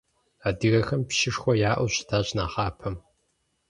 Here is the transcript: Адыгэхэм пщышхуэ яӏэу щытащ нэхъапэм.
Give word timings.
Адыгэхэм 0.47 1.01
пщышхуэ 1.07 1.53
яӏэу 1.69 1.89
щытащ 1.93 2.27
нэхъапэм. 2.37 2.95